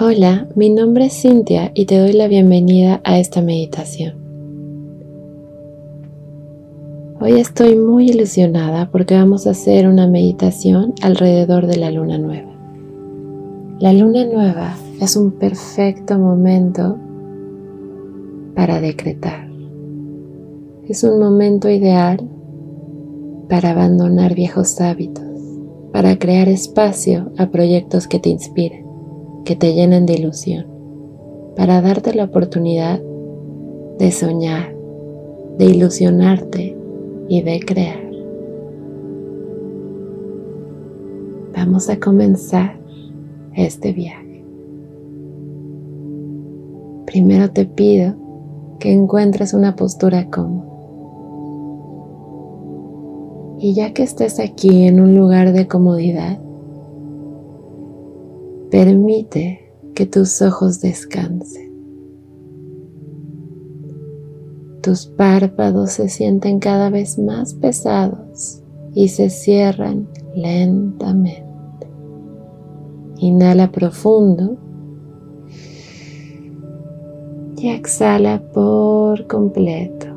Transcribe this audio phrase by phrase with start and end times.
[0.00, 4.14] Hola, mi nombre es Cintia y te doy la bienvenida a esta meditación.
[7.20, 12.50] Hoy estoy muy ilusionada porque vamos a hacer una meditación alrededor de la luna nueva.
[13.80, 16.96] La luna nueva es un perfecto momento
[18.54, 19.46] para decretar.
[20.88, 22.26] Es un momento ideal
[23.46, 25.26] para abandonar viejos hábitos,
[25.92, 28.81] para crear espacio a proyectos que te inspiren
[29.44, 30.66] que te llenen de ilusión,
[31.56, 33.00] para darte la oportunidad
[33.98, 34.74] de soñar,
[35.58, 36.76] de ilusionarte
[37.28, 38.02] y de crear.
[41.54, 42.78] Vamos a comenzar
[43.54, 44.44] este viaje.
[47.06, 48.14] Primero te pido
[48.78, 50.72] que encuentres una postura cómoda.
[53.58, 56.40] Y ya que estés aquí en un lugar de comodidad,
[58.72, 61.70] Permite que tus ojos descansen.
[64.80, 68.62] Tus párpados se sienten cada vez más pesados
[68.94, 71.44] y se cierran lentamente.
[73.18, 74.56] Inhala profundo
[77.58, 80.11] y exhala por completo.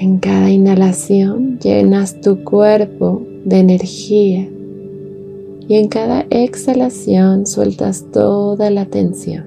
[0.00, 4.48] En cada inhalación llenas tu cuerpo de energía
[5.66, 9.44] y en cada exhalación sueltas toda la tensión.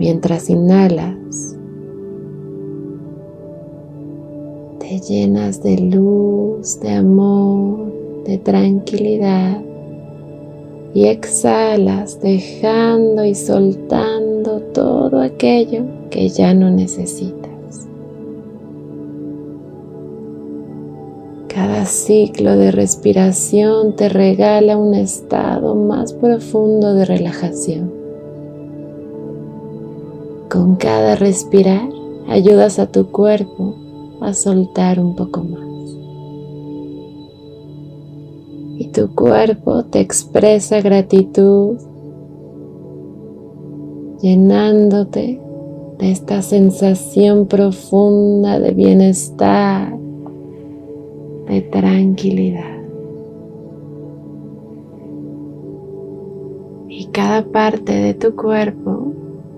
[0.00, 1.56] Mientras inhalas,
[4.80, 9.62] te llenas de luz, de amor, de tranquilidad
[10.94, 17.88] y exhalas dejando y soltando todo aquello que ya no necesitas.
[21.48, 27.92] Cada ciclo de respiración te regala un estado más profundo de relajación.
[30.48, 31.88] Con cada respirar
[32.28, 33.74] ayudas a tu cuerpo
[34.20, 35.67] a soltar un poco más.
[38.78, 41.78] Y tu cuerpo te expresa gratitud,
[44.22, 45.40] llenándote
[45.98, 49.98] de esta sensación profunda de bienestar,
[51.48, 52.78] de tranquilidad.
[56.88, 59.12] Y cada parte de tu cuerpo,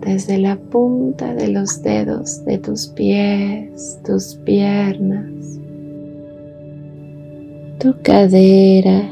[0.00, 5.60] desde la punta de los dedos de tus pies, tus piernas,
[7.82, 9.10] tu cadera,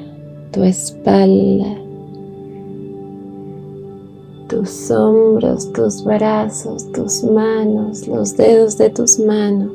[0.53, 1.77] tu espalda,
[4.49, 9.73] tus hombros, tus brazos, tus manos, los dedos de tus manos,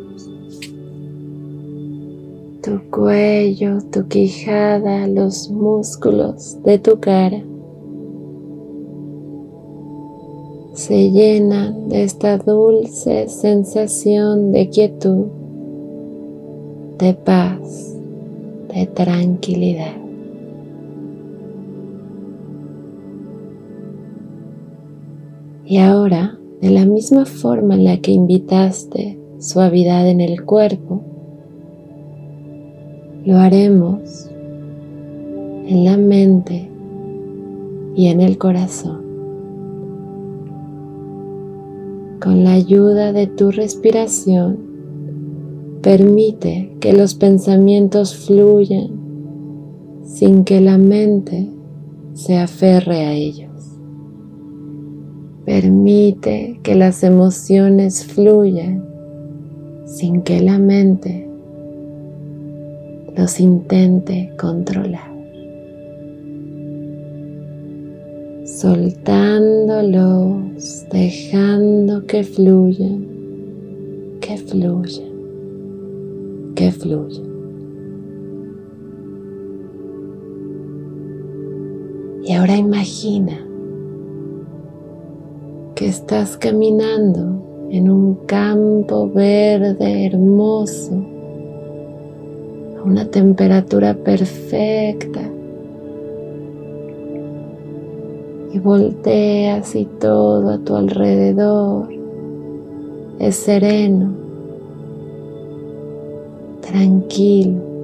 [2.62, 7.44] tu cuello, tu quijada, los músculos de tu cara.
[10.72, 15.26] Se llenan de esta dulce sensación de quietud,
[16.98, 17.95] de paz,
[18.76, 19.96] de tranquilidad.
[25.66, 31.02] Y ahora, de la misma forma en la que invitaste suavidad en el cuerpo,
[33.26, 34.30] lo haremos
[35.68, 36.70] en la mente
[37.96, 39.04] y en el corazón.
[42.22, 44.75] Con la ayuda de tu respiración,
[45.86, 48.90] permite que los pensamientos fluyan
[50.04, 51.48] sin que la mente
[52.16, 53.78] se aferre a ellos.
[55.46, 58.84] Permite que las emociones fluyan
[59.86, 61.30] sin que la mente
[63.16, 65.14] los intente controlar.
[68.44, 73.06] Soltándolos, dejando que fluyan,
[74.20, 75.15] que fluyan,
[76.56, 77.36] que fluyan.
[82.24, 83.46] Y ahora imagina
[85.76, 90.94] que estás caminando en un campo verde hermoso
[92.80, 95.22] a una temperatura perfecta
[98.54, 101.90] y volteas y todo a tu alrededor
[103.20, 104.14] es sereno,
[106.68, 107.76] tranquilo.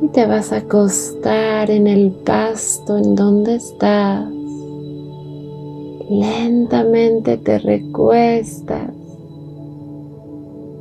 [0.00, 4.30] y te vas a acostar en el pasto en donde estás.
[6.08, 8.92] Lentamente te recuestas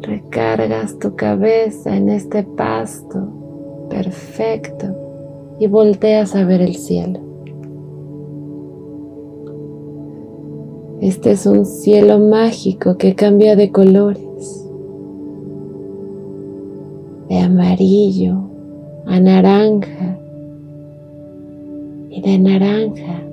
[0.07, 3.27] Recargas tu cabeza en este pasto
[3.89, 4.95] perfecto
[5.59, 7.26] y volteas a ver el cielo.
[11.07, 14.68] Este es un cielo mágico que cambia de colores,
[17.30, 18.42] de amarillo
[19.06, 20.19] a naranja
[22.09, 23.24] y de naranja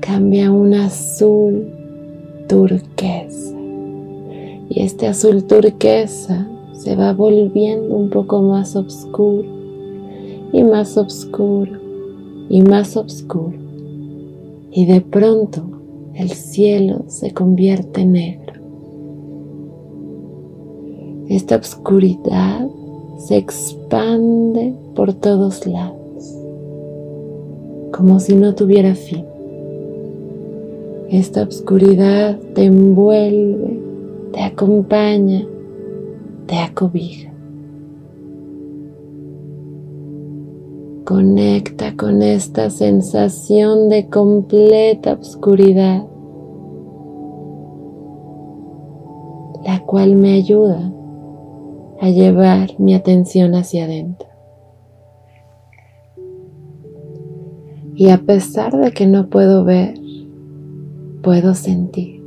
[0.00, 1.72] cambia un azul
[2.48, 3.56] turquesa.
[4.68, 9.46] Y este azul turquesa se va volviendo un poco más oscuro
[10.52, 11.78] y más oscuro
[12.48, 13.56] y más oscuro.
[14.72, 15.73] Y de pronto
[16.14, 18.54] el cielo se convierte en negro.
[21.28, 22.68] Esta oscuridad
[23.18, 26.36] se expande por todos lados,
[27.92, 29.24] como si no tuviera fin.
[31.10, 33.80] Esta oscuridad te envuelve,
[34.32, 35.46] te acompaña
[36.46, 37.33] te acobija.
[41.04, 46.06] Conecta con esta sensación de completa oscuridad,
[49.64, 50.92] la cual me ayuda
[52.00, 54.28] a llevar mi atención hacia adentro.
[57.94, 59.94] Y a pesar de que no puedo ver,
[61.22, 62.22] puedo sentir,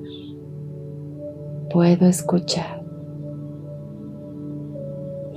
[1.72, 2.78] puedo escuchar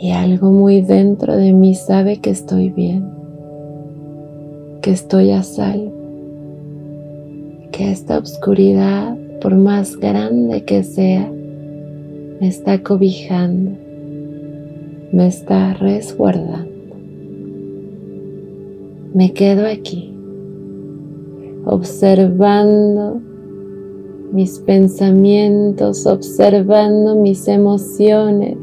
[0.00, 3.19] y algo muy dentro de mí sabe que estoy bien,
[4.80, 5.92] que estoy a salvo,
[7.70, 11.30] que esta oscuridad, por más grande que sea,
[12.40, 13.72] me está cobijando,
[15.12, 16.70] me está resguardando.
[19.12, 20.14] Me quedo aquí,
[21.66, 23.20] observando
[24.32, 28.56] mis pensamientos, observando mis emociones,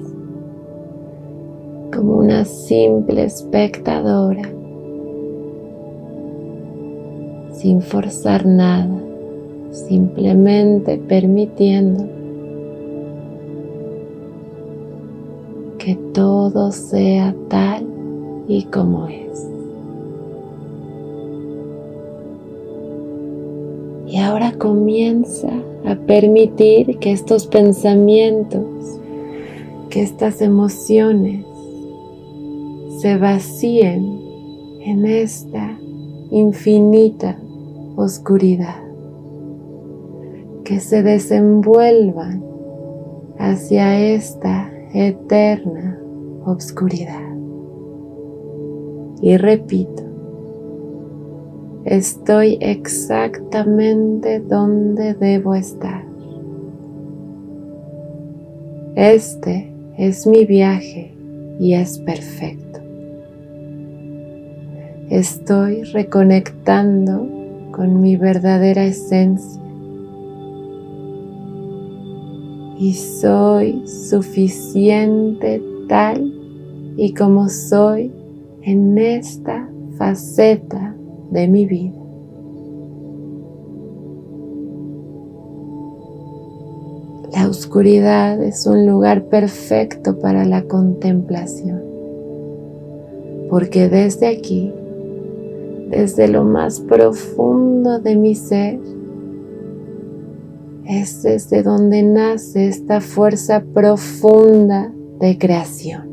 [1.94, 4.57] como una simple espectadora,
[7.58, 9.02] sin forzar nada,
[9.72, 12.06] simplemente permitiendo
[15.80, 17.88] que todo sea tal
[18.48, 19.50] y como es.
[24.06, 25.50] Y ahora comienza
[25.86, 28.64] a permitir que estos pensamientos,
[29.90, 31.44] que estas emociones
[33.00, 34.20] se vacíen
[34.82, 35.78] en esta
[36.30, 37.38] infinita
[37.98, 38.82] oscuridad,
[40.64, 42.42] que se desenvuelvan
[43.38, 46.00] hacia esta eterna
[46.46, 47.28] oscuridad.
[49.22, 50.04] Y repito,
[51.84, 56.06] estoy exactamente donde debo estar.
[58.96, 61.14] Este es mi viaje
[61.60, 62.68] y es perfecto
[65.10, 67.37] estoy reconectando
[67.78, 69.62] con mi verdadera esencia
[72.80, 76.34] y soy suficiente tal
[76.98, 78.12] y como soy
[78.64, 80.96] en esta faceta
[81.30, 81.94] de mi vida.
[87.32, 91.84] La oscuridad es un lugar perfecto para la contemplación,
[93.52, 94.74] porque desde aquí
[95.90, 98.80] desde lo más profundo de mi ser.
[100.86, 106.08] Es desde donde nace esta fuerza profunda de creación.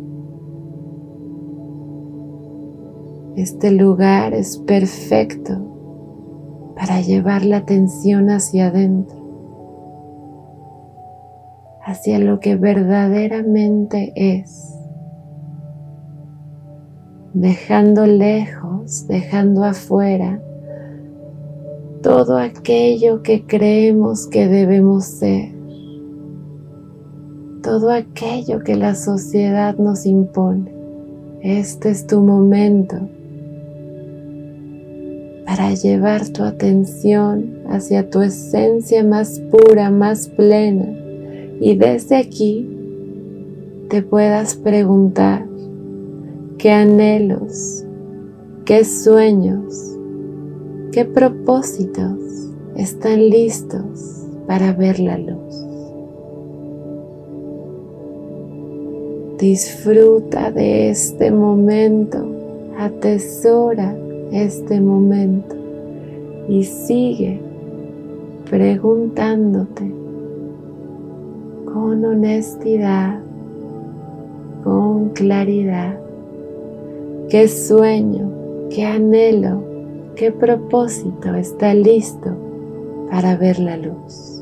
[3.37, 9.17] Este lugar es perfecto para llevar la atención hacia adentro,
[11.85, 14.74] hacia lo que verdaderamente es
[17.35, 20.41] dejando lejos, dejando afuera
[22.01, 25.53] todo aquello que creemos que debemos ser,
[27.63, 30.73] todo aquello que la sociedad nos impone.
[31.41, 32.97] Este es tu momento
[35.45, 40.87] para llevar tu atención hacia tu esencia más pura, más plena
[41.61, 42.69] y desde aquí
[43.89, 45.47] te puedas preguntar
[46.65, 47.85] qué anhelos,
[48.65, 49.99] qué sueños,
[50.93, 52.19] qué propósitos
[52.75, 55.63] están listos para ver la luz.
[59.39, 62.27] Disfruta de este momento,
[62.79, 63.95] atesora
[64.33, 65.57] este momento
[66.49, 67.43] y sigue
[68.49, 69.93] preguntándote
[71.67, 73.21] con honestidad,
[74.63, 76.04] con claridad,
[77.29, 78.31] qué sueño,
[78.71, 79.63] qué anhelo,
[80.17, 82.31] qué propósito está listo
[83.11, 84.35] para ver la luz.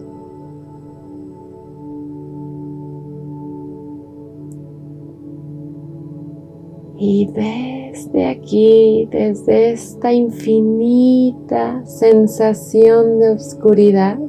[7.04, 14.20] Y desde aquí, desde esta infinita sensación de oscuridad,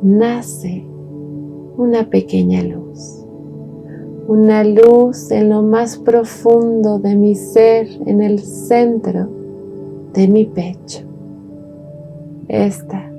[0.00, 0.86] nace
[1.76, 3.17] una pequeña luz.
[4.28, 9.26] Una luz en lo más profundo de mi ser, en el centro
[10.12, 11.00] de mi pecho.
[12.46, 13.10] Esta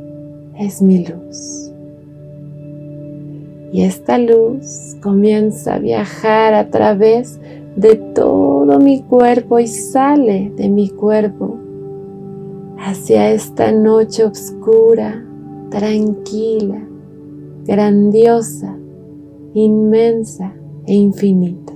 [0.59, 1.71] es mi luz.
[3.73, 7.39] Y esta luz comienza a viajar a través
[7.75, 11.57] de todo mi cuerpo y sale de mi cuerpo
[12.77, 15.25] hacia esta noche oscura,
[15.71, 16.87] tranquila,
[17.65, 18.77] grandiosa,
[19.55, 20.53] inmensa
[20.89, 21.73] e infinita.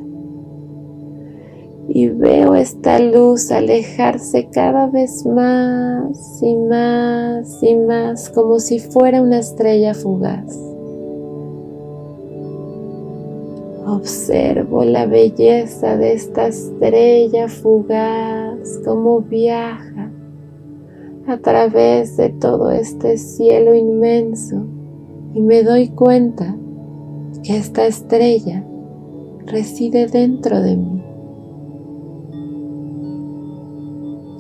[1.88, 9.22] Y veo esta luz alejarse cada vez más y más y más como si fuera
[9.22, 10.58] una estrella fugaz
[13.86, 20.10] Observo la belleza de esta estrella fugaz, como viaja
[21.28, 24.66] a través de todo este cielo inmenso
[25.34, 26.56] y me doy cuenta
[27.44, 28.64] que esta estrella
[29.48, 31.04] reside dentro de mí.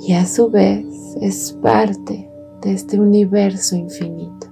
[0.07, 0.85] Y a su vez
[1.21, 2.29] es parte
[2.61, 4.47] de este universo infinito.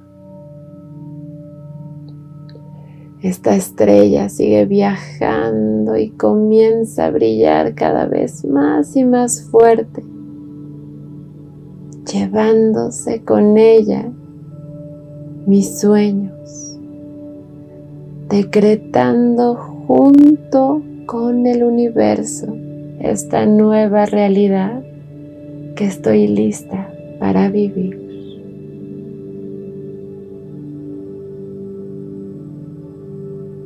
[3.21, 10.03] Esta estrella sigue viajando y comienza a brillar cada vez más y más fuerte,
[12.11, 14.11] llevándose con ella
[15.45, 16.79] mis sueños,
[18.27, 22.47] decretando junto con el universo
[23.01, 24.81] esta nueva realidad
[25.75, 27.99] que estoy lista para vivir.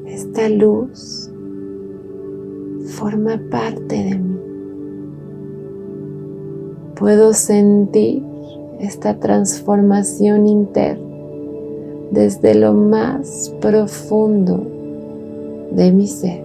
[0.08, 1.30] esta luz
[2.98, 4.40] forma parte de mí.
[6.96, 8.24] Puedo sentir
[8.80, 11.06] esta transformación interna
[12.12, 14.75] desde lo más profundo
[15.76, 16.44] de mi ser.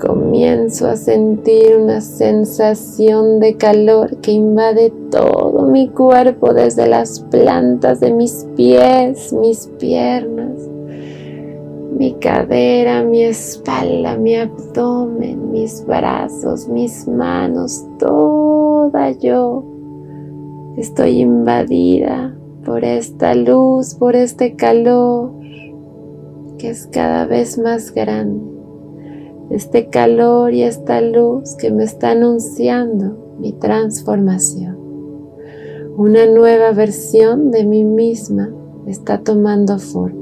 [0.00, 7.98] Comienzo a sentir una sensación de calor que invade todo mi cuerpo desde las plantas
[7.98, 10.68] de mis pies, mis piernas,
[11.90, 19.64] mi cadera, mi espalda, mi abdomen, mis brazos, mis manos, toda yo.
[20.76, 25.37] Estoy invadida por esta luz, por este calor
[26.58, 28.44] que es cada vez más grande.
[29.50, 34.76] Este calor y esta luz que me está anunciando mi transformación.
[35.96, 38.50] Una nueva versión de mí misma
[38.86, 40.18] está tomando forma.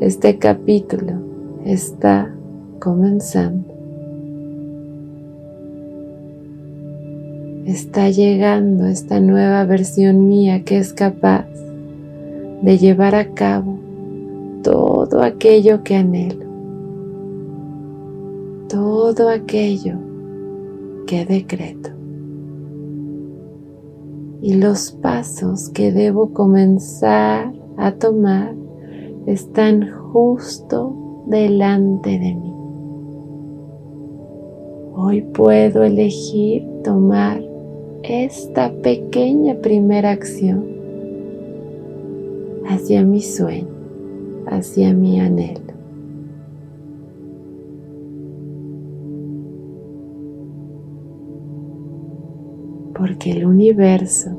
[0.00, 1.12] Este capítulo
[1.64, 2.34] está
[2.78, 3.72] comenzando.
[7.66, 11.46] Está llegando esta nueva versión mía que es capaz
[12.62, 13.81] de llevar a cabo
[14.62, 16.46] todo aquello que anhelo,
[18.68, 19.96] todo aquello
[21.06, 21.90] que decreto.
[24.40, 28.54] Y los pasos que debo comenzar a tomar
[29.26, 32.52] están justo delante de mí.
[34.94, 37.42] Hoy puedo elegir tomar
[38.02, 40.66] esta pequeña primera acción
[42.66, 43.71] hacia mi sueño,
[44.46, 45.72] hacia mi anhelo.
[52.94, 54.30] Porque el universo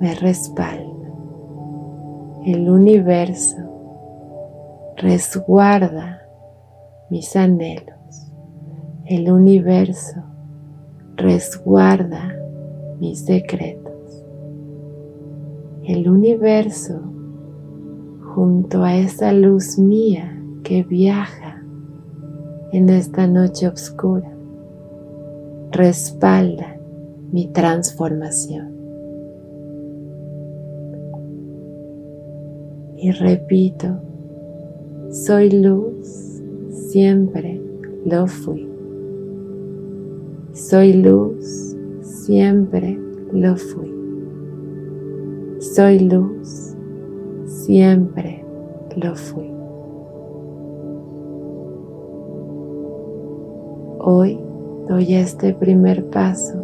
[0.00, 0.92] me respalda
[2.44, 3.56] el universo
[4.96, 6.22] resguarda
[7.08, 8.32] mis anhelos.
[9.04, 10.24] El universo
[11.14, 12.34] resguarda
[12.98, 13.81] mis secretos.
[15.84, 17.00] El universo,
[18.34, 21.62] junto a esa luz mía que viaja
[22.72, 24.32] en esta noche oscura,
[25.70, 26.76] respalda
[27.30, 28.72] mi transformación.
[33.02, 34.00] y repito,
[35.10, 37.60] soy luz, siempre
[38.04, 38.68] lo fui.
[40.52, 42.96] Soy luz, siempre
[43.32, 43.91] lo fui.
[45.74, 46.74] Soy luz,
[47.46, 48.44] siempre
[48.94, 49.50] lo fui.
[53.98, 54.38] Hoy
[54.86, 56.62] doy este primer paso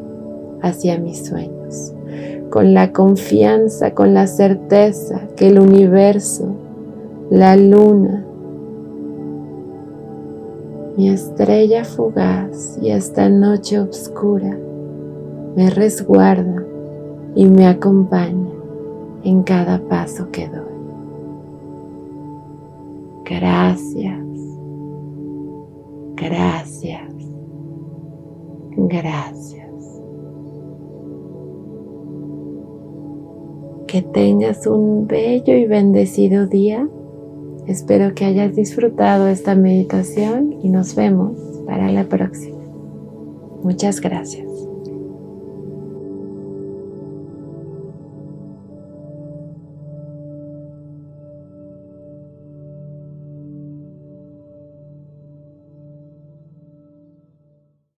[0.60, 1.94] hacia mis sueños,
[2.50, 6.54] con la confianza, con la certeza que el universo,
[7.30, 8.26] la luna,
[10.98, 14.58] mi estrella fugaz y esta noche oscura
[15.56, 16.62] me resguarda
[17.34, 18.57] y me acompaña
[19.24, 20.58] en cada paso que doy.
[23.24, 24.24] Gracias,
[26.16, 27.14] gracias,
[28.76, 29.68] gracias.
[33.86, 36.86] Que tengas un bello y bendecido día
[37.68, 42.56] Espero que hayas disfrutado esta meditación y nos vemos para la próxima.
[43.62, 44.67] Muchas gracias.